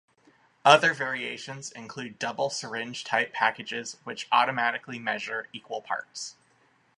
Other 0.65 0.95
variations 0.95 1.71
include 1.73 2.17
double 2.17 2.49
syringe-type 2.49 3.31
packages 3.33 3.97
which 4.03 4.27
automatically 4.31 4.97
measure 4.97 5.47
equal 5.53 5.83
parts. 5.83 6.35